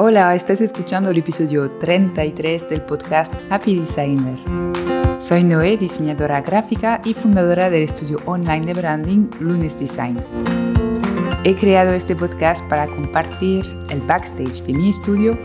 Hola, 0.00 0.32
estás 0.36 0.60
escuchando 0.60 1.10
el 1.10 1.18
episodio 1.18 1.72
33 1.72 2.70
del 2.70 2.82
podcast 2.82 3.34
Happy 3.50 3.80
Designer. 3.80 4.38
Soy 5.18 5.42
Noé, 5.42 5.76
diseñadora 5.76 6.40
gráfica 6.40 7.00
y 7.04 7.14
fundadora 7.14 7.68
del 7.68 7.82
estudio 7.82 8.18
online 8.24 8.64
de 8.64 8.74
branding 8.74 9.28
Lunes 9.40 9.80
Design. 9.80 10.16
He 11.42 11.56
creado 11.56 11.94
este 11.94 12.14
podcast 12.14 12.64
para 12.68 12.86
compartir 12.86 13.64
el 13.90 14.00
backstage 14.02 14.62
de 14.62 14.74
mi 14.74 14.90
estudio, 14.90 15.36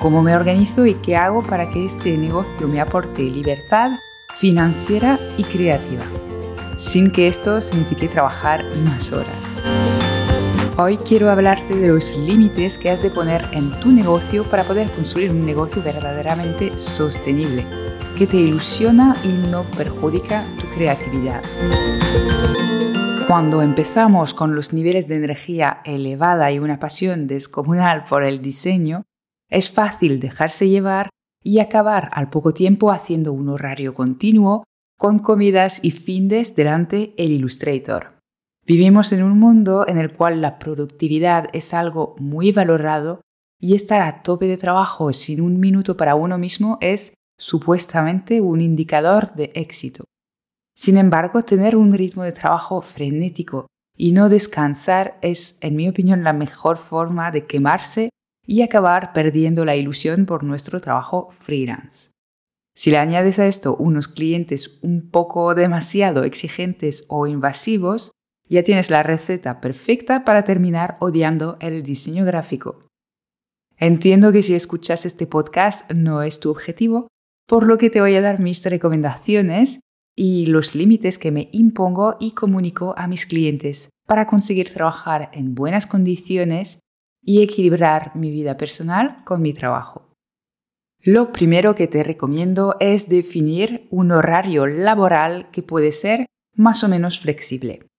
cómo 0.00 0.24
me 0.24 0.34
organizo 0.34 0.86
y 0.86 0.94
qué 0.94 1.14
hago 1.14 1.44
para 1.44 1.70
que 1.70 1.84
este 1.84 2.18
negocio 2.18 2.66
me 2.66 2.80
aporte 2.80 3.22
libertad 3.22 3.92
financiera 4.40 5.20
y 5.36 5.44
creativa, 5.44 6.02
sin 6.76 7.12
que 7.12 7.28
esto 7.28 7.60
signifique 7.60 8.08
trabajar 8.08 8.64
más 8.84 9.12
horas. 9.12 9.99
Hoy 10.82 10.96
quiero 10.96 11.30
hablarte 11.30 11.76
de 11.76 11.88
los 11.88 12.16
límites 12.16 12.78
que 12.78 12.88
has 12.88 13.02
de 13.02 13.10
poner 13.10 13.44
en 13.52 13.70
tu 13.80 13.92
negocio 13.92 14.44
para 14.44 14.64
poder 14.64 14.90
construir 14.90 15.30
un 15.30 15.44
negocio 15.44 15.82
verdaderamente 15.82 16.78
sostenible, 16.78 17.66
que 18.16 18.26
te 18.26 18.38
ilusiona 18.38 19.14
y 19.22 19.28
no 19.28 19.64
perjudica 19.76 20.42
tu 20.58 20.66
creatividad. 20.68 21.42
Cuando 23.26 23.60
empezamos 23.60 24.32
con 24.32 24.54
los 24.54 24.72
niveles 24.72 25.06
de 25.06 25.16
energía 25.16 25.82
elevada 25.84 26.50
y 26.50 26.58
una 26.58 26.78
pasión 26.78 27.26
descomunal 27.26 28.06
por 28.06 28.22
el 28.22 28.40
diseño, 28.40 29.02
es 29.50 29.70
fácil 29.70 30.18
dejarse 30.18 30.70
llevar 30.70 31.10
y 31.44 31.58
acabar 31.58 32.08
al 32.14 32.30
poco 32.30 32.54
tiempo 32.54 32.90
haciendo 32.90 33.34
un 33.34 33.50
horario 33.50 33.92
continuo 33.92 34.64
con 34.96 35.18
comidas 35.18 35.84
y 35.84 35.90
findes 35.90 36.56
delante 36.56 37.12
el 37.18 37.32
Illustrator. 37.32 38.19
Vivimos 38.70 39.10
en 39.10 39.24
un 39.24 39.36
mundo 39.36 39.84
en 39.88 39.98
el 39.98 40.12
cual 40.12 40.40
la 40.40 40.60
productividad 40.60 41.48
es 41.52 41.74
algo 41.74 42.14
muy 42.20 42.52
valorado 42.52 43.20
y 43.58 43.74
estar 43.74 44.00
a 44.00 44.22
tope 44.22 44.46
de 44.46 44.56
trabajo 44.56 45.12
sin 45.12 45.40
un 45.40 45.58
minuto 45.58 45.96
para 45.96 46.14
uno 46.14 46.38
mismo 46.38 46.78
es 46.80 47.14
supuestamente 47.36 48.40
un 48.40 48.60
indicador 48.60 49.34
de 49.34 49.50
éxito. 49.56 50.04
Sin 50.76 50.98
embargo, 50.98 51.42
tener 51.42 51.74
un 51.74 51.92
ritmo 51.92 52.22
de 52.22 52.30
trabajo 52.30 52.80
frenético 52.80 53.66
y 53.96 54.12
no 54.12 54.28
descansar 54.28 55.18
es, 55.20 55.58
en 55.62 55.74
mi 55.74 55.88
opinión, 55.88 56.22
la 56.22 56.32
mejor 56.32 56.78
forma 56.78 57.32
de 57.32 57.46
quemarse 57.46 58.10
y 58.46 58.62
acabar 58.62 59.12
perdiendo 59.12 59.64
la 59.64 59.74
ilusión 59.74 60.26
por 60.26 60.44
nuestro 60.44 60.80
trabajo 60.80 61.30
freelance. 61.40 62.12
Si 62.76 62.92
le 62.92 62.98
añades 62.98 63.40
a 63.40 63.48
esto 63.48 63.74
unos 63.74 64.06
clientes 64.06 64.78
un 64.82 65.10
poco 65.10 65.56
demasiado 65.56 66.22
exigentes 66.22 67.04
o 67.08 67.26
invasivos, 67.26 68.12
ya 68.50 68.62
tienes 68.62 68.90
la 68.90 69.02
receta 69.02 69.60
perfecta 69.60 70.24
para 70.24 70.44
terminar 70.44 70.96
odiando 71.00 71.56
el 71.60 71.82
diseño 71.82 72.24
gráfico. 72.24 72.86
Entiendo 73.78 74.32
que 74.32 74.42
si 74.42 74.54
escuchas 74.54 75.06
este 75.06 75.26
podcast 75.26 75.90
no 75.92 76.22
es 76.22 76.40
tu 76.40 76.50
objetivo, 76.50 77.08
por 77.46 77.66
lo 77.66 77.78
que 77.78 77.90
te 77.90 78.00
voy 78.00 78.14
a 78.16 78.20
dar 78.20 78.40
mis 78.40 78.64
recomendaciones 78.64 79.80
y 80.16 80.46
los 80.46 80.74
límites 80.74 81.16
que 81.16 81.30
me 81.30 81.48
impongo 81.52 82.16
y 82.20 82.32
comunico 82.32 82.94
a 82.98 83.06
mis 83.06 83.24
clientes 83.24 83.90
para 84.06 84.26
conseguir 84.26 84.74
trabajar 84.74 85.30
en 85.32 85.54
buenas 85.54 85.86
condiciones 85.86 86.80
y 87.22 87.42
equilibrar 87.42 88.14
mi 88.16 88.30
vida 88.30 88.56
personal 88.56 89.22
con 89.24 89.40
mi 89.40 89.52
trabajo. 89.52 90.12
Lo 91.02 91.32
primero 91.32 91.74
que 91.74 91.86
te 91.86 92.02
recomiendo 92.02 92.76
es 92.80 93.08
definir 93.08 93.86
un 93.90 94.12
horario 94.12 94.66
laboral 94.66 95.50
que 95.50 95.62
puede 95.62 95.92
ser 95.92 96.26
más 96.54 96.84
o 96.84 96.88
menos 96.88 97.20
flexible. 97.20 97.89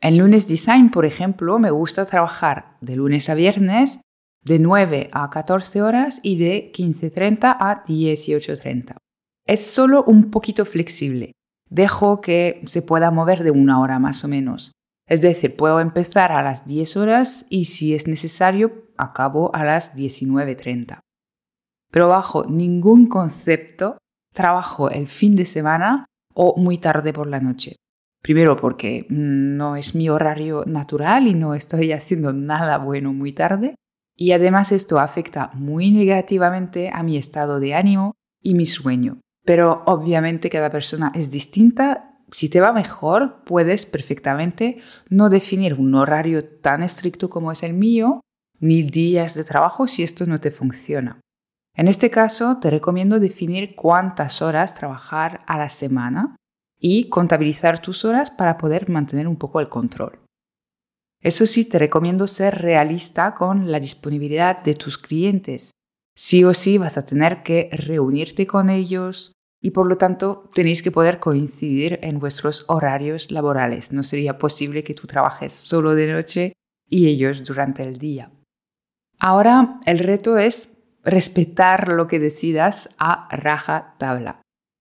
En 0.00 0.18
lunes 0.18 0.46
design, 0.46 0.90
por 0.90 1.04
ejemplo, 1.04 1.58
me 1.58 1.70
gusta 1.70 2.04
trabajar 2.06 2.76
de 2.80 2.94
lunes 2.94 3.28
a 3.28 3.34
viernes 3.34 4.00
de 4.44 4.60
9 4.60 5.08
a 5.12 5.28
14 5.28 5.82
horas 5.82 6.20
y 6.22 6.38
de 6.38 6.70
15.30 6.72 7.56
a 7.58 7.84
18.30. 7.84 8.96
Es 9.44 9.66
solo 9.66 10.04
un 10.04 10.30
poquito 10.30 10.64
flexible. 10.64 11.32
Dejo 11.68 12.20
que 12.20 12.62
se 12.66 12.82
pueda 12.82 13.10
mover 13.10 13.42
de 13.42 13.50
una 13.50 13.80
hora 13.80 13.98
más 13.98 14.24
o 14.24 14.28
menos. 14.28 14.72
Es 15.08 15.20
decir, 15.20 15.56
puedo 15.56 15.80
empezar 15.80 16.30
a 16.32 16.42
las 16.42 16.66
10 16.66 16.96
horas 16.96 17.46
y 17.50 17.64
si 17.64 17.94
es 17.94 18.06
necesario, 18.06 18.86
acabo 18.96 19.54
a 19.54 19.64
las 19.64 19.96
19.30. 19.96 21.00
Pero 21.90 22.08
bajo 22.08 22.44
ningún 22.44 23.06
concepto 23.06 23.98
trabajo 24.32 24.90
el 24.90 25.08
fin 25.08 25.34
de 25.34 25.46
semana 25.46 26.06
o 26.34 26.54
muy 26.56 26.78
tarde 26.78 27.12
por 27.12 27.26
la 27.26 27.40
noche. 27.40 27.76
Primero 28.28 28.58
porque 28.58 29.06
no 29.08 29.74
es 29.76 29.94
mi 29.94 30.10
horario 30.10 30.62
natural 30.66 31.26
y 31.26 31.32
no 31.32 31.54
estoy 31.54 31.92
haciendo 31.94 32.34
nada 32.34 32.76
bueno 32.76 33.14
muy 33.14 33.32
tarde. 33.32 33.74
Y 34.14 34.32
además 34.32 34.70
esto 34.70 34.98
afecta 34.98 35.50
muy 35.54 35.90
negativamente 35.90 36.90
a 36.92 37.02
mi 37.02 37.16
estado 37.16 37.58
de 37.58 37.72
ánimo 37.72 38.16
y 38.42 38.52
mi 38.52 38.66
sueño. 38.66 39.22
Pero 39.46 39.82
obviamente 39.86 40.50
cada 40.50 40.68
persona 40.68 41.10
es 41.14 41.30
distinta. 41.30 42.18
Si 42.30 42.50
te 42.50 42.60
va 42.60 42.74
mejor, 42.74 43.44
puedes 43.46 43.86
perfectamente 43.86 44.76
no 45.08 45.30
definir 45.30 45.72
un 45.80 45.94
horario 45.94 46.44
tan 46.44 46.82
estricto 46.82 47.30
como 47.30 47.50
es 47.50 47.62
el 47.62 47.72
mío, 47.72 48.20
ni 48.60 48.82
días 48.82 49.36
de 49.36 49.44
trabajo 49.44 49.88
si 49.88 50.02
esto 50.02 50.26
no 50.26 50.38
te 50.38 50.50
funciona. 50.50 51.18
En 51.74 51.88
este 51.88 52.10
caso, 52.10 52.58
te 52.60 52.68
recomiendo 52.68 53.20
definir 53.20 53.74
cuántas 53.74 54.42
horas 54.42 54.74
trabajar 54.74 55.40
a 55.46 55.56
la 55.56 55.70
semana 55.70 56.37
y 56.78 57.08
contabilizar 57.08 57.80
tus 57.80 58.04
horas 58.04 58.30
para 58.30 58.58
poder 58.58 58.88
mantener 58.88 59.26
un 59.26 59.36
poco 59.36 59.60
el 59.60 59.68
control. 59.68 60.20
Eso 61.20 61.46
sí, 61.46 61.64
te 61.64 61.78
recomiendo 61.78 62.26
ser 62.26 62.58
realista 62.58 63.34
con 63.34 63.72
la 63.72 63.80
disponibilidad 63.80 64.62
de 64.62 64.74
tus 64.74 64.98
clientes. 64.98 65.72
Sí 66.14 66.44
o 66.44 66.54
sí 66.54 66.78
vas 66.78 66.96
a 66.96 67.04
tener 67.04 67.42
que 67.42 67.68
reunirte 67.72 68.46
con 68.46 68.70
ellos 68.70 69.32
y 69.60 69.70
por 69.70 69.88
lo 69.88 69.98
tanto 69.98 70.48
tenéis 70.54 70.82
que 70.82 70.92
poder 70.92 71.18
coincidir 71.18 71.98
en 72.02 72.20
vuestros 72.20 72.64
horarios 72.68 73.32
laborales. 73.32 73.92
No 73.92 74.04
sería 74.04 74.38
posible 74.38 74.84
que 74.84 74.94
tú 74.94 75.06
trabajes 75.06 75.52
solo 75.52 75.94
de 75.94 76.12
noche 76.12 76.52
y 76.88 77.08
ellos 77.08 77.44
durante 77.44 77.82
el 77.82 77.98
día. 77.98 78.30
Ahora 79.18 79.78
el 79.86 79.98
reto 79.98 80.38
es 80.38 80.78
respetar 81.02 81.88
lo 81.88 82.06
que 82.06 82.20
decidas 82.20 82.90
a 82.98 83.28
raja 83.36 83.94
tabla. 83.98 84.40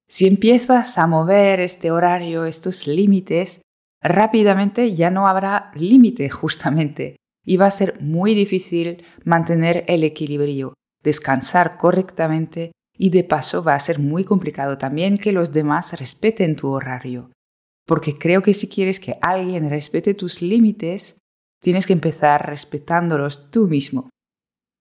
Si 0.09 0.25
empiezas 0.25 0.97
a 0.97 1.05
mover 1.05 1.59
este 1.59 1.91
horario, 1.91 2.45
estos 2.45 2.87
límites, 2.87 3.61
rápidamente 4.01 4.93
ya 4.93 5.09
no 5.09 5.27
habrá 5.27 5.71
límite 5.75 6.29
justamente 6.29 7.17
y 7.45 7.57
va 7.57 7.67
a 7.67 7.71
ser 7.71 8.01
muy 8.01 8.35
difícil 8.35 9.05
mantener 9.23 9.85
el 9.87 10.03
equilibrio, 10.03 10.73
descansar 11.03 11.77
correctamente 11.77 12.71
y 12.97 13.09
de 13.09 13.23
paso 13.23 13.63
va 13.63 13.75
a 13.75 13.79
ser 13.79 13.99
muy 13.99 14.23
complicado 14.25 14.77
también 14.77 15.17
que 15.17 15.31
los 15.31 15.53
demás 15.53 15.97
respeten 15.99 16.55
tu 16.55 16.69
horario. 16.69 17.31
Porque 17.85 18.17
creo 18.17 18.41
que 18.41 18.53
si 18.53 18.67
quieres 18.67 18.99
que 18.99 19.17
alguien 19.21 19.69
respete 19.69 20.13
tus 20.13 20.41
límites, 20.41 21.19
tienes 21.61 21.85
que 21.85 21.93
empezar 21.93 22.49
respetándolos 22.49 23.49
tú 23.49 23.67
mismo. 23.67 24.09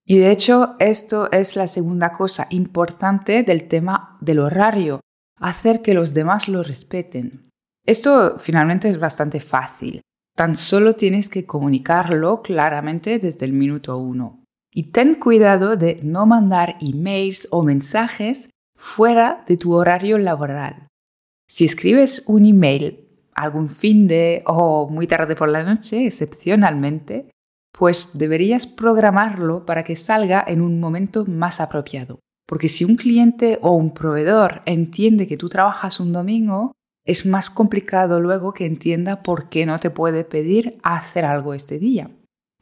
Y 0.05 0.19
de 0.19 0.31
hecho, 0.31 0.77
esto 0.79 1.31
es 1.31 1.57
la 1.57 1.69
segunda 1.69 2.13
cosa 2.13 2.47
importante 2.51 3.43
del 3.43 3.69
tema 3.69 4.17
del 4.21 4.41
horario, 4.41 5.01
hacer 5.39 5.83
que 5.83 5.95
los 5.95 6.15
demás 6.15 6.49
lo 6.49 6.63
respeten. 6.63 7.51
Esto 7.85 8.39
finalmente 8.39 8.89
es 8.89 8.99
bastante 8.99 9.41
fácil. 9.41 10.01
Tan 10.35 10.57
solo 10.57 10.97
tienes 10.97 11.29
que 11.29 11.47
comunicarlo 11.47 12.43
claramente 12.43 13.19
desde 13.19 13.47
el 13.47 13.53
minuto 13.53 13.97
uno. 13.97 14.43
Y 14.75 14.91
ten 14.91 15.15
cuidado 15.15 15.77
de 15.77 16.01
no 16.03 16.27
mandar 16.27 16.77
emails 16.81 17.49
o 17.51 17.63
mensajes 17.63 18.51
fuera 18.77 19.45
de 19.47 19.57
tu 19.57 19.73
horario 19.73 20.19
laboral. 20.19 20.89
Si 21.49 21.65
escribes 21.65 22.25
un 22.27 22.45
email 22.45 23.09
algún 23.33 23.69
fin 23.69 24.09
de 24.09 24.43
o 24.47 24.89
muy 24.89 25.07
tarde 25.07 25.37
por 25.37 25.49
la 25.49 25.63
noche, 25.63 26.07
excepcionalmente, 26.07 27.31
pues 27.73 28.11
deberías 28.15 28.67
programarlo 28.67 29.65
para 29.65 29.85
que 29.85 29.97
salga 29.97 30.45
en 30.47 30.61
un 30.61 30.81
momento 30.81 31.25
más 31.27 31.61
apropiado. 31.61 32.21
Porque 32.47 32.69
si 32.69 32.85
un 32.85 32.97
cliente 32.97 33.59
o 33.63 33.73
un 33.73 33.93
proveedor 33.93 34.63
entiende 34.67 35.27
que 35.27 35.37
tú 35.37 35.49
trabajas 35.49 35.99
un 36.01 36.13
domingo, 36.13 36.73
es 37.05 37.27
más 37.27 37.51
complicado 37.51 38.21
luego 38.21 38.53
que 38.53 38.67
entienda 38.67 39.23
por 39.23 39.49
qué 39.49 39.67
no 39.67 39.79
te 39.81 39.91
puede 39.91 40.25
pedir 40.25 40.79
hacer 40.83 41.25
algo 41.25 41.55
este 41.55 41.79
día. 41.79 42.11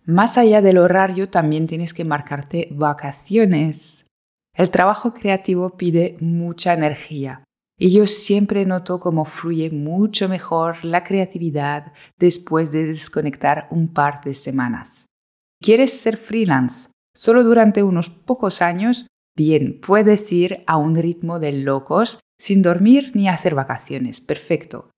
Más 0.06 0.36
allá 0.36 0.60
del 0.60 0.78
horario, 0.78 1.30
también 1.30 1.66
tienes 1.66 1.94
que 1.94 2.04
marcarte 2.04 2.68
vacaciones. 2.70 4.06
El 4.54 4.70
trabajo 4.70 5.14
creativo 5.14 5.76
pide 5.76 6.16
mucha 6.20 6.74
energía 6.74 7.42
y 7.78 7.90
yo 7.90 8.06
siempre 8.06 8.66
noto 8.66 9.00
cómo 9.00 9.24
fluye 9.24 9.70
mucho 9.70 10.28
mejor 10.28 10.84
la 10.84 11.02
creatividad 11.02 11.92
después 12.18 12.70
de 12.70 12.86
desconectar 12.86 13.66
un 13.70 13.88
par 13.88 14.22
de 14.22 14.34
semanas. 14.34 15.06
¿Quieres 15.60 15.92
ser 15.92 16.16
freelance? 16.16 16.90
Solo 17.16 17.42
durante 17.42 17.82
unos 17.82 18.10
pocos 18.10 18.62
años 18.62 19.06
Bien, 19.36 19.80
puedes 19.80 20.32
ir 20.32 20.62
a 20.66 20.76
un 20.76 20.94
ritmo 20.94 21.40
de 21.40 21.52
locos 21.52 22.20
sin 22.38 22.62
dormir 22.62 23.12
ni 23.14 23.28
hacer 23.28 23.54
vacaciones. 23.54 24.20
Perfecto. 24.20 24.90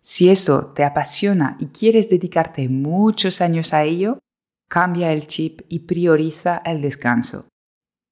Si 0.00 0.30
eso 0.30 0.72
te 0.72 0.84
apasiona 0.84 1.56
y 1.60 1.66
quieres 1.66 2.08
dedicarte 2.08 2.68
muchos 2.68 3.40
años 3.40 3.72
a 3.72 3.84
ello, 3.84 4.18
cambia 4.68 5.12
el 5.12 5.26
chip 5.26 5.62
y 5.68 5.80
prioriza 5.80 6.62
el 6.64 6.80
descanso. 6.80 7.48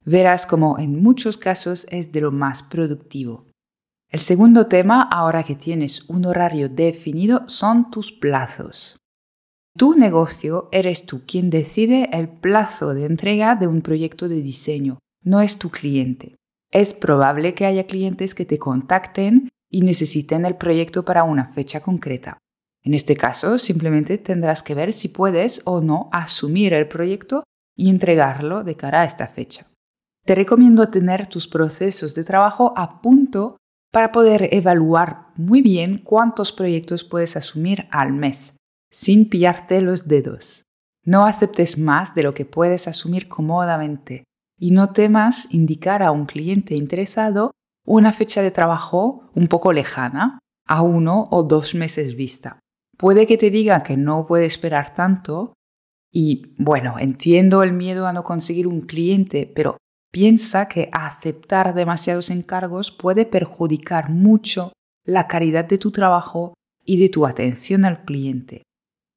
Verás 0.05 0.45
como 0.45 0.79
en 0.79 1.03
muchos 1.03 1.39
casos 1.39 1.87
es 1.91 2.13
de 2.13 2.21
lo 2.21 2.31
más 2.31 2.63
productivo. 2.63 3.47
El 4.11 4.21
segundo 4.21 4.67
tema, 4.67 5.03
ahora 5.03 5.45
que 5.45 5.55
tienes 5.55 6.09
un 6.11 6.27
horario 6.27 6.69
definido, 6.69 7.49
son 7.49 7.91
tus 7.91 8.13
plazos. 8.13 8.99
Tu 9.77 9.95
negocio 9.95 10.69
eres 10.73 11.07
tú 11.07 11.23
quien 11.27 11.51
decide 11.51 12.11
el 12.13 12.29
plazo 12.29 12.95
de 12.95 13.07
entrega 13.07 13.57
de 13.57 13.67
un 13.67 13.83
proyecto 13.83 14.29
de 14.29 14.43
diseño, 14.43 14.99
no 15.25 15.41
es 15.41 15.59
tu 15.59 15.71
cliente. 15.71 16.37
Es 16.71 16.95
probable 16.95 17.55
que 17.55 17.67
haya 17.67 17.87
clientes 17.87 18.35
que 18.35 18.45
te 18.45 18.59
contacten 18.59 19.49
y 19.71 19.81
necesiten 19.81 20.45
el 20.45 20.57
proyecto 20.57 21.05
para 21.05 21.25
una 21.25 21.47
fecha 21.47 21.81
concreta. 21.81 22.39
En 22.83 22.95
este 22.95 23.17
caso, 23.17 23.59
simplemente 23.59 24.19
tendrás 24.19 24.63
que 24.63 24.75
ver 24.75 24.93
si 24.93 25.09
puedes 25.09 25.63
o 25.65 25.81
no 25.81 26.11
asumir 26.13 26.75
el 26.75 26.87
proyecto 26.87 27.43
y 27.77 27.89
entregarlo 27.89 28.63
de 28.63 28.77
cara 28.77 29.03
a 29.03 29.05
esta 29.05 29.27
fecha. 29.27 29.67
Te 30.25 30.35
recomiendo 30.35 30.87
tener 30.89 31.27
tus 31.27 31.49
procesos 31.49 32.15
de 32.15 32.25
trabajo 32.25 32.73
a 32.77 33.01
punto 33.01 33.57
para 33.91 34.13
poder 34.13 34.49
evaluar 34.53 35.29
muy 35.37 35.63
bien 35.63 35.99
cuántos 35.99 36.53
proyectos 36.53 37.05
puedes 37.05 37.37
asumir 37.37 37.87
al 37.91 38.13
mes, 38.13 38.57
sin 38.91 39.29
pillarte 39.29 39.81
los 39.81 40.07
dedos. 40.09 40.65
No 41.05 41.27
aceptes 41.27 41.79
más 41.79 42.15
de 42.15 42.23
lo 42.23 42.35
que 42.35 42.45
puedes 42.45 42.89
asumir 42.89 43.29
cómodamente 43.29 44.25
y 44.59 44.71
no 44.71 44.93
temas 44.93 45.53
indicar 45.53 46.03
a 46.03 46.11
un 46.11 46.27
cliente 46.27 46.75
interesado 46.75 47.53
una 47.87 48.13
fecha 48.13 48.43
de 48.43 48.51
trabajo 48.51 49.31
un 49.35 49.49
poco 49.49 49.73
lejana, 49.73 50.39
a 50.67 50.83
uno 50.83 51.27
o 51.31 51.43
dos 51.43 51.75
meses 51.75 52.17
vista. 52.17 52.59
Puede 52.97 53.27
que 53.27 53.37
te 53.37 53.51
diga 53.51 53.83
que 53.83 53.97
no 53.97 54.27
puede 54.27 54.47
esperar 54.47 54.95
tanto 54.95 55.53
y 56.11 56.55
bueno, 56.59 56.95
entiendo 56.99 57.63
el 57.63 57.73
miedo 57.73 58.07
a 58.07 58.13
no 58.13 58.23
conseguir 58.23 58.69
un 58.69 58.83
cliente, 58.83 59.51
pero 59.53 59.77
piensa 60.13 60.69
que 60.69 60.89
aceptar 60.93 61.75
demasiados 61.75 62.31
encargos 62.31 62.93
puede 62.93 63.27
perjudicar 63.27 64.11
mucho 64.11 64.73
la 65.05 65.27
calidad 65.27 65.65
de 65.65 65.77
tu 65.77 65.91
trabajo 65.91 66.55
y 66.85 66.99
de 66.99 67.09
tu 67.09 67.27
atención 67.27 67.85
al 67.85 68.05
cliente. 68.05 68.63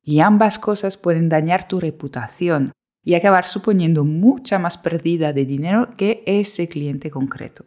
Y 0.01 0.21
ambas 0.21 0.57
cosas 0.57 0.97
pueden 0.97 1.29
dañar 1.29 1.67
tu 1.67 1.79
reputación 1.79 2.71
y 3.07 3.15
acabar 3.15 3.45
suponiendo 3.47 4.03
mucha 4.03 4.59
más 4.59 4.77
pérdida 4.77 5.31
de 5.31 5.45
dinero 5.45 5.95
que 5.95 6.23
ese 6.25 6.67
cliente 6.67 7.09
concreto. 7.09 7.65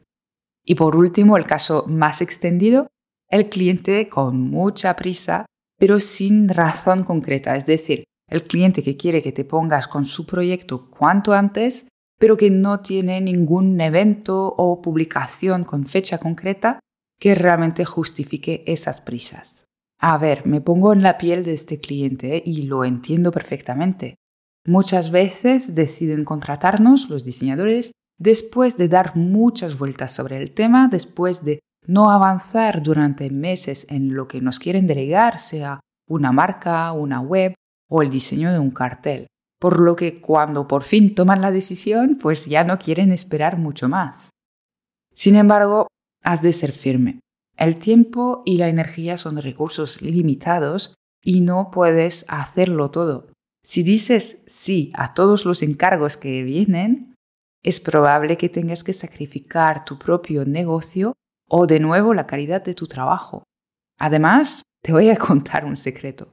Y 0.67 0.75
por 0.75 0.97
último, 0.97 1.39
el 1.39 1.47
caso 1.47 1.87
más 1.89 2.21
extendido, 2.21 2.89
el 3.31 3.49
cliente 3.49 4.11
con 4.11 4.39
mucha 4.39 4.95
prisa, 4.97 5.47
pero 5.79 5.99
sin 5.99 6.51
razón 6.51 7.05
concreta, 7.05 7.57
es 7.57 7.65
decir, 7.65 8.05
el 8.29 8.45
cliente 8.45 8.83
que 8.83 8.99
quiere 8.99 9.23
que 9.23 9.33
te 9.33 9.47
pongas 9.47 9.89
con 9.89 10.05
su 10.05 10.27
proyecto 10.27 10.91
cuanto 10.91 11.33
antes 11.33 11.89
pero 12.21 12.37
que 12.37 12.51
no 12.51 12.81
tiene 12.81 13.19
ningún 13.23 13.81
evento 13.81 14.55
o 14.59 14.83
publicación 14.83 15.65
con 15.65 15.87
fecha 15.87 16.19
concreta 16.19 16.79
que 17.19 17.35
realmente 17.35 17.87
justifique 17.87 18.63
esas 18.67 19.01
prisas. 19.01 19.65
A 19.99 20.19
ver, 20.19 20.47
me 20.47 20.61
pongo 20.61 20.93
en 20.93 21.03
la 21.03 21.17
piel 21.17 21.45
de 21.45 21.55
este 21.55 21.81
cliente 21.81 22.43
y 22.45 22.65
lo 22.65 22.85
entiendo 22.85 23.33
perfectamente. 23.33 24.17
Muchas 24.67 25.11
veces 25.11 25.75
deciden 25.75 26.25
contratarnos 26.25 27.09
los 27.09 27.25
diseñadores 27.25 27.93
después 28.19 28.77
de 28.77 28.89
dar 28.89 29.17
muchas 29.17 29.79
vueltas 29.79 30.13
sobre 30.13 30.37
el 30.37 30.53
tema, 30.53 30.89
después 30.89 31.45
de 31.45 31.61
no 31.87 32.11
avanzar 32.11 32.83
durante 32.83 33.31
meses 33.31 33.87
en 33.91 34.15
lo 34.15 34.29
que 34.29 34.41
nos 34.41 34.59
quieren 34.59 34.87
delegar, 34.87 35.39
sea 35.39 35.81
una 36.09 36.31
marca, 36.31 36.93
una 36.93 37.21
web 37.21 37.55
o 37.89 38.03
el 38.03 38.11
diseño 38.11 38.53
de 38.53 38.59
un 38.59 38.71
cartel 38.71 39.27
por 39.61 39.79
lo 39.79 39.95
que 39.95 40.21
cuando 40.21 40.67
por 40.67 40.83
fin 40.83 41.15
toman 41.15 41.43
la 41.43 41.53
decisión, 41.53 42.19
pues 42.21 42.47
ya 42.47 42.65
no 42.65 42.79
quieren 42.79 43.13
esperar 43.13 43.59
mucho 43.59 43.89
más. 43.89 44.31
Sin 45.15 45.37
embargo, 45.37 45.87
has 46.25 46.41
de 46.41 46.53
ser 46.53 46.73
firme. 46.73 47.21
El 47.57 47.77
tiempo 47.77 48.41
y 48.47 48.57
la 48.57 48.69
energía 48.69 49.19
son 49.19 49.37
recursos 49.37 50.01
limitados 50.01 50.95
y 51.23 51.43
no 51.43 51.71
puedes 51.71 52.25
hacerlo 52.29 52.91
todo. 52.91 53.27
Si 53.63 53.83
dices 53.83 54.43
sí 54.47 54.93
a 54.95 55.15
todos 55.15 55.45
los 55.45 55.63
encargos 55.63 56.17
que 56.17 56.43
vienen, 56.43 57.15
es 57.63 57.81
probable 57.81 58.37
que 58.37 58.49
tengas 58.49 58.83
que 58.85 58.93
sacrificar 58.93 59.85
tu 59.85 59.99
propio 59.99 60.45
negocio 60.45 61.15
o 61.49 61.67
de 61.67 61.81
nuevo 61.81 62.15
la 62.15 62.27
calidad 62.27 62.65
de 62.65 62.75
tu 62.75 62.87
trabajo. 62.87 63.45
Además, 63.99 64.63
te 64.83 64.93
voy 64.93 65.11
a 65.11 65.17
contar 65.17 65.65
un 65.65 65.77
secreto. 65.77 66.33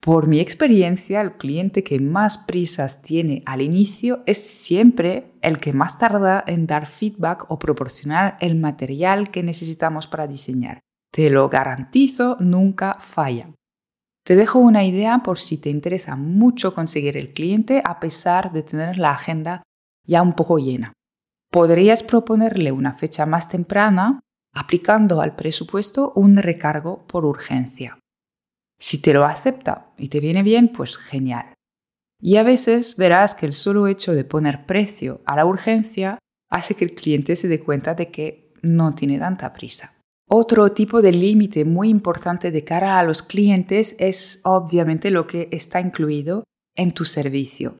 Por 0.00 0.28
mi 0.28 0.40
experiencia, 0.40 1.20
el 1.20 1.36
cliente 1.36 1.82
que 1.82 1.98
más 1.98 2.38
prisas 2.38 3.02
tiene 3.02 3.42
al 3.46 3.62
inicio 3.62 4.22
es 4.26 4.38
siempre 4.38 5.32
el 5.42 5.58
que 5.58 5.72
más 5.72 5.98
tarda 5.98 6.44
en 6.46 6.66
dar 6.66 6.86
feedback 6.86 7.50
o 7.50 7.58
proporcionar 7.58 8.36
el 8.40 8.54
material 8.54 9.30
que 9.30 9.42
necesitamos 9.42 10.06
para 10.06 10.28
diseñar. 10.28 10.80
Te 11.10 11.30
lo 11.30 11.48
garantizo, 11.48 12.36
nunca 12.38 12.96
falla. 13.00 13.50
Te 14.28 14.36
dejo 14.36 14.58
una 14.58 14.84
idea 14.84 15.22
por 15.24 15.40
si 15.40 15.58
te 15.58 15.70
interesa 15.70 16.14
mucho 16.14 16.74
conseguir 16.74 17.16
el 17.16 17.32
cliente 17.32 17.80
a 17.82 17.98
pesar 17.98 18.52
de 18.52 18.62
tener 18.62 18.98
la 18.98 19.12
agenda 19.12 19.62
ya 20.06 20.20
un 20.20 20.34
poco 20.34 20.58
llena. 20.58 20.92
Podrías 21.50 22.02
proponerle 22.02 22.70
una 22.70 22.92
fecha 22.92 23.24
más 23.24 23.48
temprana 23.48 24.20
aplicando 24.54 25.22
al 25.22 25.34
presupuesto 25.34 26.12
un 26.14 26.36
recargo 26.36 27.06
por 27.06 27.24
urgencia. 27.24 27.98
Si 28.78 29.00
te 29.00 29.14
lo 29.14 29.24
acepta 29.24 29.94
y 29.96 30.10
te 30.10 30.20
viene 30.20 30.42
bien, 30.42 30.68
pues 30.68 30.98
genial. 30.98 31.54
Y 32.20 32.36
a 32.36 32.42
veces 32.42 32.98
verás 32.98 33.34
que 33.34 33.46
el 33.46 33.54
solo 33.54 33.86
hecho 33.86 34.12
de 34.12 34.24
poner 34.24 34.66
precio 34.66 35.22
a 35.24 35.36
la 35.36 35.46
urgencia 35.46 36.18
hace 36.50 36.74
que 36.74 36.84
el 36.84 36.94
cliente 36.94 37.34
se 37.34 37.48
dé 37.48 37.60
cuenta 37.60 37.94
de 37.94 38.10
que 38.10 38.52
no 38.60 38.92
tiene 38.94 39.18
tanta 39.18 39.54
prisa. 39.54 39.97
Otro 40.30 40.72
tipo 40.72 41.00
de 41.00 41.12
límite 41.12 41.64
muy 41.64 41.88
importante 41.88 42.50
de 42.50 42.62
cara 42.62 42.98
a 42.98 43.02
los 43.02 43.22
clientes 43.22 43.96
es 43.98 44.42
obviamente 44.44 45.10
lo 45.10 45.26
que 45.26 45.48
está 45.52 45.80
incluido 45.80 46.44
en 46.76 46.92
tu 46.92 47.06
servicio. 47.06 47.78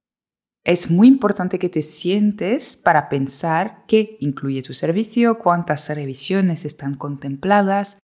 Es 0.65 0.91
muy 0.91 1.09
importante 1.09 1.59
que 1.59 1.69
te 1.69 1.83
sientes 1.83 2.75
para 2.77 3.11
pensar 3.11 3.85
qué 3.87 4.17
incluye 4.21 4.63
tu 4.63 4.73
servicio, 4.73 5.39
cuántas 5.39 5.91
revisiones 5.91 6.65
están 6.65 6.95
contempladas, 6.95 7.99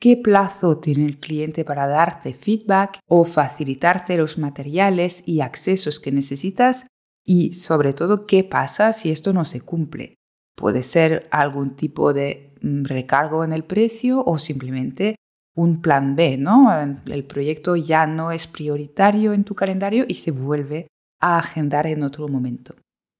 qué 0.00 0.16
plazo 0.16 0.78
tiene 0.78 1.04
el 1.04 1.20
cliente 1.20 1.66
para 1.66 1.86
darte 1.86 2.32
feedback 2.32 3.00
o 3.06 3.26
facilitarte 3.26 4.16
los 4.16 4.38
materiales 4.38 5.22
y 5.28 5.42
accesos 5.42 6.00
que 6.00 6.10
necesitas 6.10 6.86
y 7.22 7.52
sobre 7.52 7.92
todo 7.92 8.26
qué 8.26 8.44
pasa 8.44 8.94
si 8.94 9.10
esto 9.10 9.34
no 9.34 9.44
se 9.44 9.60
cumple. 9.60 10.14
Puede 10.56 10.82
ser 10.82 11.28
algún 11.30 11.76
tipo 11.76 12.14
de 12.14 12.49
recargo 12.62 13.44
en 13.44 13.52
el 13.52 13.64
precio 13.64 14.24
o 14.24 14.38
simplemente 14.38 15.16
un 15.54 15.80
plan 15.80 16.16
B, 16.16 16.36
¿no? 16.38 16.70
El 17.06 17.24
proyecto 17.24 17.76
ya 17.76 18.06
no 18.06 18.32
es 18.32 18.46
prioritario 18.46 19.32
en 19.32 19.44
tu 19.44 19.54
calendario 19.54 20.04
y 20.06 20.14
se 20.14 20.30
vuelve 20.30 20.88
a 21.20 21.38
agendar 21.38 21.86
en 21.86 22.02
otro 22.02 22.28
momento. 22.28 22.74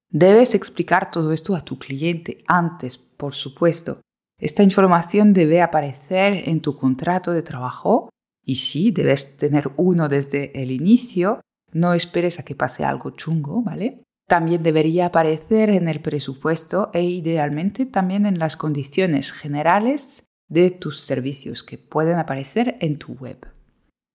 Debes 0.08 0.54
explicar 0.54 1.10
todo 1.10 1.32
esto 1.32 1.54
a 1.54 1.60
tu 1.60 1.78
cliente 1.78 2.38
antes, 2.46 2.98
por 2.98 3.34
supuesto, 3.34 4.00
esta 4.40 4.62
información 4.62 5.34
debe 5.34 5.60
aparecer 5.60 6.48
en 6.48 6.62
tu 6.62 6.76
contrato 6.76 7.32
de 7.32 7.42
trabajo 7.42 8.08
y 8.42 8.56
sí, 8.56 8.90
debes 8.90 9.36
tener 9.36 9.70
uno 9.76 10.08
desde 10.08 10.60
el 10.60 10.70
inicio. 10.70 11.42
No 11.72 11.92
esperes 11.92 12.40
a 12.40 12.42
que 12.42 12.54
pase 12.54 12.82
algo 12.82 13.10
chungo, 13.10 13.62
¿vale? 13.62 14.02
También 14.30 14.62
debería 14.62 15.06
aparecer 15.06 15.70
en 15.70 15.88
el 15.88 16.00
presupuesto 16.00 16.90
e 16.92 17.02
idealmente 17.02 17.84
también 17.84 18.26
en 18.26 18.38
las 18.38 18.56
condiciones 18.56 19.32
generales 19.32 20.22
de 20.48 20.70
tus 20.70 21.00
servicios 21.00 21.64
que 21.64 21.78
pueden 21.78 22.16
aparecer 22.16 22.76
en 22.78 22.96
tu 22.96 23.14
web. 23.14 23.48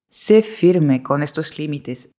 Sé 0.10 0.42
firme 0.42 1.04
con 1.04 1.22
estos 1.22 1.60
límites. 1.60 2.14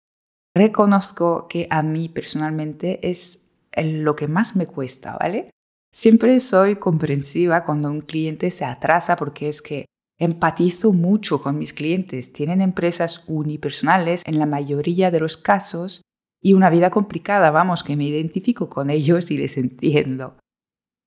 Reconozco 0.54 1.48
que 1.48 1.68
a 1.70 1.82
mí 1.82 2.10
personalmente 2.10 3.00
es 3.08 3.48
lo 3.74 4.14
que 4.14 4.28
más 4.28 4.56
me 4.56 4.66
cuesta, 4.66 5.16
¿vale? 5.18 5.48
Siempre 5.90 6.38
soy 6.40 6.76
comprensiva 6.76 7.64
cuando 7.64 7.90
un 7.90 8.02
cliente 8.02 8.50
se 8.50 8.66
atrasa 8.66 9.16
porque 9.16 9.48
es 9.48 9.62
que 9.62 9.86
empatizo 10.18 10.92
mucho 10.92 11.40
con 11.40 11.56
mis 11.56 11.72
clientes. 11.72 12.34
Tienen 12.34 12.60
empresas 12.60 13.24
unipersonales 13.26 14.22
en 14.26 14.38
la 14.38 14.44
mayoría 14.44 15.10
de 15.10 15.20
los 15.20 15.38
casos 15.38 16.02
y 16.46 16.52
una 16.52 16.70
vida 16.70 16.90
complicada, 16.90 17.50
vamos, 17.50 17.82
que 17.82 17.96
me 17.96 18.04
identifico 18.04 18.68
con 18.68 18.88
ellos 18.88 19.32
y 19.32 19.36
les 19.36 19.56
entiendo. 19.56 20.38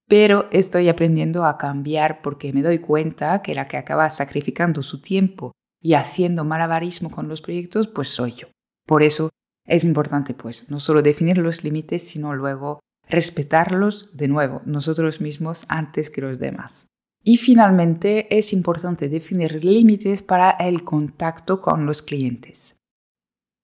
Pero 0.05 0.49
estoy 0.51 0.89
aprendiendo 0.89 1.45
a 1.45 1.57
cambiar 1.57 2.21
porque 2.21 2.51
me 2.51 2.61
doy 2.61 2.79
cuenta 2.79 3.41
que 3.41 3.55
la 3.55 3.69
que 3.69 3.77
acaba 3.77 4.09
sacrificando 4.09 4.83
su 4.83 5.01
tiempo 5.01 5.53
y 5.81 5.93
haciendo 5.93 6.43
malabarismo 6.43 7.09
con 7.09 7.29
los 7.29 7.39
proyectos, 7.41 7.87
pues 7.87 8.09
soy 8.09 8.33
yo. 8.33 8.47
Por 8.85 9.01
eso 9.01 9.29
es 9.65 9.85
importante, 9.85 10.33
pues, 10.33 10.69
no 10.69 10.81
solo 10.81 11.01
definir 11.01 11.37
los 11.37 11.63
límites, 11.63 12.05
sino 12.05 12.35
luego 12.35 12.81
respetarlos 13.07 14.09
de 14.17 14.27
nuevo, 14.27 14.61
nosotros 14.65 15.21
mismos 15.21 15.63
antes 15.69 16.09
que 16.09 16.19
los 16.19 16.37
demás. 16.37 16.87
Y 17.23 17.37
finalmente 17.37 18.37
es 18.37 18.51
importante 18.51 19.07
definir 19.07 19.63
límites 19.63 20.21
para 20.21 20.51
el 20.51 20.83
contacto 20.83 21.61
con 21.61 21.85
los 21.85 22.01
clientes. 22.01 22.78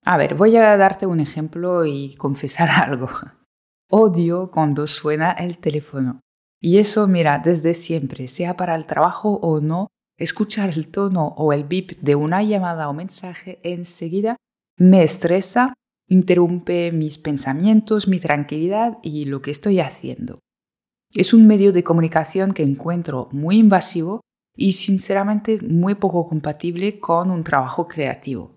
A 0.08 0.16
ver, 0.16 0.36
voy 0.36 0.56
a 0.56 0.76
darte 0.76 1.04
un 1.04 1.18
ejemplo 1.18 1.84
y 1.84 2.14
confesar 2.14 2.70
algo. 2.70 3.10
Odio 3.90 4.52
cuando 4.52 4.86
suena 4.86 5.32
el 5.32 5.58
teléfono. 5.58 6.20
Y 6.60 6.78
eso, 6.78 7.08
mira, 7.08 7.40
desde 7.44 7.74
siempre, 7.74 8.28
sea 8.28 8.56
para 8.56 8.76
el 8.76 8.86
trabajo 8.86 9.34
o 9.42 9.60
no, 9.60 9.88
escuchar 10.16 10.70
el 10.70 10.88
tono 10.88 11.34
o 11.36 11.52
el 11.52 11.64
bip 11.64 11.98
de 12.00 12.14
una 12.14 12.42
llamada 12.42 12.88
o 12.88 12.94
mensaje 12.94 13.58
enseguida 13.62 14.36
me 14.78 15.02
estresa, 15.02 15.74
interrumpe 16.08 16.92
mis 16.92 17.18
pensamientos, 17.18 18.08
mi 18.08 18.20
tranquilidad 18.20 18.98
y 19.02 19.24
lo 19.24 19.42
que 19.42 19.50
estoy 19.50 19.80
haciendo. 19.80 20.38
Es 21.14 21.34
un 21.34 21.46
medio 21.46 21.72
de 21.72 21.82
comunicación 21.82 22.52
que 22.52 22.62
encuentro 22.62 23.28
muy 23.32 23.58
invasivo 23.58 24.20
y 24.54 24.72
sinceramente 24.72 25.58
muy 25.62 25.94
poco 25.94 26.28
compatible 26.28 27.00
con 27.00 27.30
un 27.30 27.42
trabajo 27.42 27.88
creativo. 27.88 28.55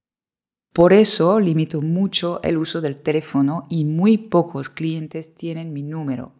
Por 0.73 0.93
eso 0.93 1.39
limito 1.39 1.81
mucho 1.81 2.41
el 2.43 2.57
uso 2.57 2.81
del 2.81 3.01
teléfono 3.01 3.65
y 3.69 3.85
muy 3.85 4.17
pocos 4.17 4.69
clientes 4.69 5.35
tienen 5.35 5.73
mi 5.73 5.83
número. 5.83 6.33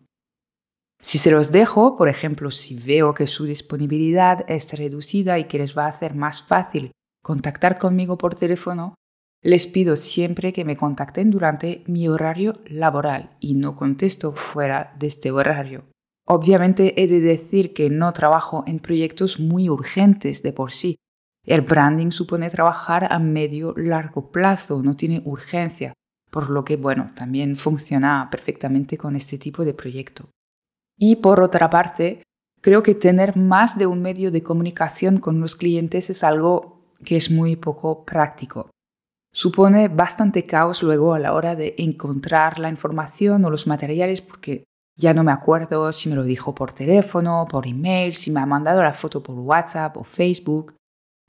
Si 1.01 1.17
se 1.17 1.31
los 1.31 1.51
dejo, 1.51 1.97
por 1.97 2.09
ejemplo, 2.09 2.51
si 2.51 2.75
veo 2.75 3.13
que 3.13 3.25
su 3.25 3.45
disponibilidad 3.45 4.45
es 4.49 4.73
reducida 4.77 5.39
y 5.39 5.45
que 5.45 5.57
les 5.57 5.77
va 5.77 5.85
a 5.85 5.89
hacer 5.89 6.13
más 6.13 6.43
fácil 6.43 6.91
contactar 7.23 7.77
conmigo 7.77 8.17
por 8.17 8.35
teléfono, 8.35 8.95
les 9.41 9.67
pido 9.67 9.95
siempre 9.95 10.51
que 10.51 10.65
me 10.65 10.75
contacten 10.75 11.31
durante 11.31 11.83
mi 11.87 12.09
horario 12.09 12.59
laboral 12.65 13.37
y 13.39 13.53
no 13.53 13.77
contesto 13.77 14.33
fuera 14.33 14.93
de 14.99 15.07
este 15.07 15.31
horario. 15.31 15.85
Obviamente 16.27 17.01
he 17.01 17.07
de 17.07 17.21
decir 17.21 17.73
que 17.73 17.89
no 17.89 18.11
trabajo 18.11 18.63
en 18.67 18.79
proyectos 18.79 19.39
muy 19.39 19.69
urgentes 19.69 20.43
de 20.43 20.51
por 20.51 20.73
sí, 20.73 20.97
el 21.45 21.61
branding 21.61 22.11
supone 22.11 22.49
trabajar 22.49 23.11
a 23.11 23.19
medio 23.19 23.73
largo 23.75 24.31
plazo, 24.31 24.81
no 24.83 24.95
tiene 24.95 25.21
urgencia, 25.25 25.93
por 26.29 26.49
lo 26.49 26.63
que, 26.63 26.75
bueno, 26.75 27.11
también 27.15 27.55
funciona 27.55 28.27
perfectamente 28.29 28.97
con 28.97 29.15
este 29.15 29.37
tipo 29.37 29.65
de 29.65 29.73
proyecto. 29.73 30.29
Y 30.97 31.17
por 31.17 31.41
otra 31.41 31.69
parte, 31.69 32.23
creo 32.61 32.83
que 32.83 32.95
tener 32.95 33.37
más 33.37 33.77
de 33.77 33.87
un 33.87 34.01
medio 34.01 34.31
de 34.31 34.43
comunicación 34.43 35.17
con 35.19 35.39
los 35.39 35.55
clientes 35.55 36.09
es 36.09 36.23
algo 36.23 36.93
que 37.03 37.15
es 37.15 37.31
muy 37.31 37.55
poco 37.55 38.03
práctico. 38.05 38.69
Supone 39.31 39.87
bastante 39.87 40.45
caos 40.45 40.83
luego 40.83 41.13
a 41.13 41.19
la 41.19 41.33
hora 41.33 41.55
de 41.55 41.75
encontrar 41.77 42.59
la 42.59 42.69
información 42.69 43.45
o 43.45 43.49
los 43.49 43.67
materiales 43.67 44.21
porque 44.21 44.63
ya 44.97 45.13
no 45.13 45.23
me 45.23 45.31
acuerdo 45.31 45.91
si 45.93 46.09
me 46.09 46.15
lo 46.15 46.23
dijo 46.23 46.53
por 46.53 46.73
teléfono, 46.73 47.47
por 47.49 47.67
email, 47.67 48.15
si 48.15 48.31
me 48.31 48.41
ha 48.41 48.45
mandado 48.45 48.83
la 48.83 48.91
foto 48.91 49.23
por 49.23 49.35
WhatsApp 49.35 49.95
o 49.95 50.03
Facebook. 50.03 50.75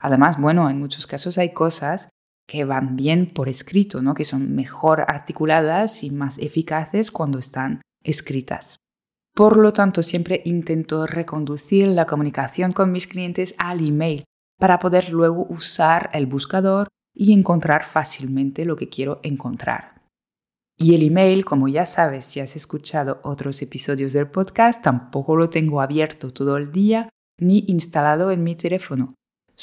Además, 0.01 0.39
bueno, 0.39 0.69
en 0.69 0.79
muchos 0.79 1.07
casos 1.07 1.37
hay 1.37 1.53
cosas 1.53 2.09
que 2.47 2.65
van 2.65 2.95
bien 2.95 3.27
por 3.27 3.47
escrito, 3.47 4.01
¿no? 4.01 4.13
que 4.13 4.25
son 4.25 4.55
mejor 4.55 5.05
articuladas 5.07 6.03
y 6.03 6.09
más 6.09 6.37
eficaces 6.39 7.11
cuando 7.11 7.39
están 7.39 7.81
escritas. 8.03 8.77
Por 9.33 9.55
lo 9.55 9.71
tanto, 9.71 10.03
siempre 10.03 10.41
intento 10.43 11.05
reconducir 11.05 11.87
la 11.87 12.05
comunicación 12.05 12.73
con 12.73 12.91
mis 12.91 13.07
clientes 13.07 13.55
al 13.57 13.87
email 13.87 14.25
para 14.59 14.79
poder 14.79 15.09
luego 15.09 15.45
usar 15.49 16.09
el 16.13 16.25
buscador 16.25 16.89
y 17.15 17.31
encontrar 17.31 17.83
fácilmente 17.83 18.65
lo 18.65 18.75
que 18.75 18.89
quiero 18.89 19.19
encontrar. 19.23 20.01
Y 20.77 20.95
el 20.95 21.03
email, 21.03 21.45
como 21.45 21.67
ya 21.67 21.85
sabes 21.85 22.25
si 22.25 22.39
has 22.39 22.55
escuchado 22.55 23.21
otros 23.23 23.61
episodios 23.61 24.13
del 24.13 24.27
podcast, 24.27 24.81
tampoco 24.83 25.35
lo 25.35 25.49
tengo 25.49 25.79
abierto 25.79 26.33
todo 26.33 26.57
el 26.57 26.71
día 26.71 27.07
ni 27.39 27.65
instalado 27.67 28.31
en 28.31 28.43
mi 28.43 28.55
teléfono. 28.55 29.13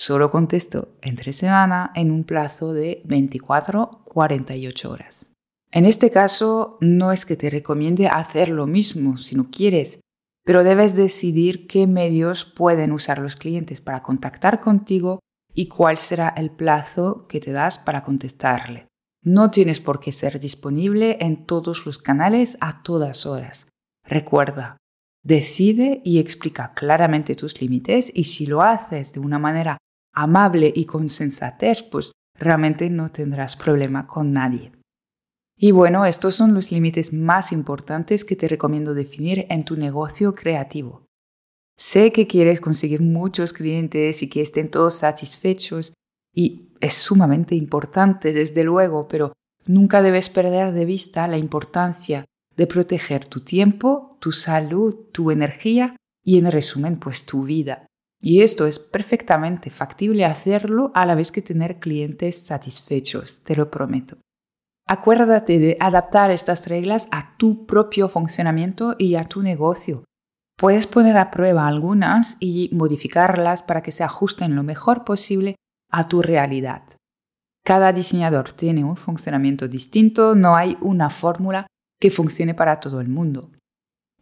Solo 0.01 0.31
contesto 0.31 0.95
entre 1.03 1.33
semana 1.33 1.91
en 1.97 2.13
un 2.13 2.23
plazo 2.23 2.73
de 2.73 3.03
24-48 3.05 4.85
horas. 4.85 5.33
En 5.73 5.87
este 5.87 6.13
caso, 6.13 6.79
no 6.81 7.11
es 7.11 7.27
que 7.27 7.35
te 7.35 7.51
recomiende 7.51 8.07
hacer 8.07 8.49
lo 8.49 8.69
mismo 8.69 9.17
si 9.17 9.35
no 9.35 9.51
quieres, 9.51 9.99
pero 10.45 10.63
debes 10.63 10.95
decidir 10.95 11.67
qué 11.67 11.89
medios 11.89 12.45
pueden 12.45 12.93
usar 12.93 13.19
los 13.19 13.35
clientes 13.35 13.81
para 13.81 14.01
contactar 14.01 14.61
contigo 14.61 15.19
y 15.53 15.67
cuál 15.67 15.99
será 15.99 16.29
el 16.29 16.53
plazo 16.53 17.27
que 17.27 17.41
te 17.41 17.51
das 17.51 17.81
para 17.81 18.05
contestarle. 18.05 18.87
No 19.25 19.51
tienes 19.51 19.81
por 19.81 19.99
qué 19.99 20.13
ser 20.13 20.39
disponible 20.39 21.17
en 21.19 21.45
todos 21.45 21.87
los 21.87 21.99
canales 21.99 22.57
a 22.61 22.85
todas 22.85 23.27
horas. 23.27 23.67
Recuerda, 24.05 24.77
decide 25.25 26.03
y 26.05 26.21
explica 26.21 26.73
claramente 26.75 27.35
tus 27.35 27.61
límites 27.61 28.13
y 28.15 28.23
si 28.25 28.47
lo 28.47 28.63
haces 28.63 29.13
de 29.13 29.19
una 29.19 29.41
manera 29.41 29.77
amable 30.23 30.73
y 30.75 30.85
con 30.85 31.09
sensatez, 31.09 31.83
pues 31.83 32.13
realmente 32.35 32.91
no 32.91 33.11
tendrás 33.11 33.57
problema 33.57 34.07
con 34.07 34.33
nadie. 34.33 34.73
Y 35.57 35.73
bueno, 35.73 36.05
estos 36.05 36.35
son 36.35 36.55
los 36.55 36.71
límites 36.71 37.13
más 37.13 37.53
importantes 37.53 38.25
que 38.25 38.37
te 38.37 38.49
recomiendo 38.49 38.95
definir 38.95 39.47
en 39.49 39.65
tu 39.65 39.77
negocio 39.77 40.35
creativo. 40.35 41.05
Sé 41.77 42.13
que 42.13 42.27
quieres 42.27 42.61
conseguir 42.61 43.03
muchos 43.03 43.53
clientes 43.53 44.23
y 44.23 44.29
que 44.29 44.41
estén 44.41 44.71
todos 44.71 44.95
satisfechos 44.95 45.93
y 46.35 46.73
es 46.81 46.95
sumamente 46.95 47.55
importante, 47.55 48.33
desde 48.33 48.65
luego, 48.65 49.09
pero 49.09 49.33
nunca 49.67 50.03
debes 50.03 50.29
perder 50.29 50.73
de 50.73 50.85
vista 50.85 51.27
la 51.29 51.39
importancia 51.39 52.25
de 52.57 52.67
proteger 52.67 53.25
tu 53.25 53.41
tiempo, 53.41 54.17
tu 54.21 54.33
salud, 54.33 54.95
tu 55.13 55.31
energía 55.31 55.97
y 56.25 56.39
en 56.39 56.51
resumen, 56.51 56.99
pues 56.99 57.25
tu 57.25 57.45
vida. 57.45 57.88
Y 58.21 58.43
esto 58.43 58.67
es 58.67 58.79
perfectamente 58.79 59.71
factible 59.71 60.25
hacerlo 60.25 60.91
a 60.95 61.07
la 61.07 61.15
vez 61.15 61.31
que 61.31 61.43
tener 61.43 61.79
clientes 61.79 62.45
satisfechos, 62.45 63.43
te 63.45 63.55
lo 63.55 63.71
prometo. 63.71 64.19
Acuérdate 64.87 65.59
de 65.59 65.77
adaptar 65.81 66.31
estas 66.31 66.67
reglas 66.67 67.09
a 67.13 67.37
tu 67.37 67.67
propio 67.67 68.09
funcionamiento 68.09 68.97
y 68.99 69.15
a 69.17 69.27
tu 69.27 69.43
negocio. 69.43 70.05
Puedes 70.57 70.87
poner 70.87 71.17
a 71.19 71.31
prueba 71.31 71.69
algunas 71.69 72.37
y 72.41 72.71
modificarlas 72.73 73.63
para 73.63 73.83
que 73.83 73.93
se 73.93 74.03
ajusten 74.03 74.57
lo 74.57 74.63
mejor 74.63 75.05
posible 75.05 75.55
a 75.91 76.09
tu 76.09 76.23
realidad. 76.23 76.83
Cada 77.65 77.93
diseñador 77.93 78.53
tiene 78.53 78.83
un 78.83 78.97
funcionamiento 78.97 79.69
distinto, 79.69 80.35
no 80.35 80.57
hay 80.57 80.77
una 80.81 81.11
fórmula 81.11 81.67
que 82.01 82.11
funcione 82.11 82.55
para 82.55 82.81
todo 82.81 83.01
el 83.01 83.09
mundo. 83.09 83.53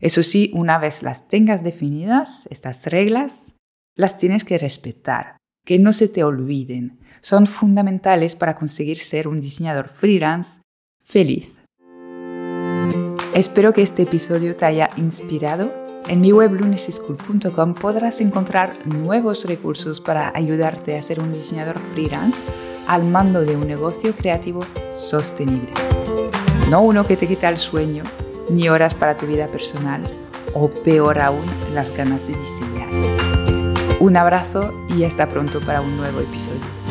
Eso 0.00 0.22
sí, 0.22 0.50
una 0.52 0.78
vez 0.78 1.02
las 1.02 1.28
tengas 1.28 1.62
definidas, 1.62 2.46
estas 2.50 2.84
reglas, 2.86 3.56
las 3.96 4.18
tienes 4.18 4.44
que 4.44 4.58
respetar, 4.58 5.38
que 5.64 5.78
no 5.78 5.92
se 5.92 6.06
te 6.08 6.22
olviden. 6.22 7.00
Son 7.20 7.46
fundamentales 7.46 8.36
para 8.36 8.54
conseguir 8.54 8.98
ser 8.98 9.26
un 9.26 9.40
diseñador 9.40 9.88
freelance 9.88 10.60
feliz. 11.04 11.52
Espero 13.34 13.72
que 13.72 13.82
este 13.82 14.02
episodio 14.02 14.54
te 14.54 14.66
haya 14.66 14.90
inspirado. 14.96 15.74
En 16.08 16.20
mi 16.20 16.30
web 16.30 16.52
luneseschool.com 16.52 17.74
podrás 17.74 18.20
encontrar 18.20 18.86
nuevos 18.86 19.44
recursos 19.46 20.00
para 20.00 20.30
ayudarte 20.34 20.96
a 20.96 21.02
ser 21.02 21.18
un 21.18 21.32
diseñador 21.32 21.78
freelance 21.92 22.40
al 22.86 23.04
mando 23.04 23.44
de 23.44 23.56
un 23.56 23.66
negocio 23.66 24.14
creativo 24.14 24.60
sostenible. 24.94 25.70
No 26.70 26.82
uno 26.82 27.06
que 27.06 27.16
te 27.16 27.26
quita 27.26 27.48
el 27.48 27.58
sueño, 27.58 28.04
ni 28.50 28.68
horas 28.68 28.94
para 28.94 29.16
tu 29.16 29.26
vida 29.26 29.48
personal, 29.48 30.02
o 30.54 30.68
peor 30.68 31.18
aún, 31.18 31.44
las 31.74 31.90
ganas 31.90 32.26
de 32.26 32.34
diseñar. 32.38 33.15
Un 33.98 34.14
abrazo 34.18 34.74
y 34.88 35.04
hasta 35.04 35.26
pronto 35.26 35.60
para 35.60 35.80
un 35.80 35.96
nuevo 35.96 36.20
episodio. 36.20 36.85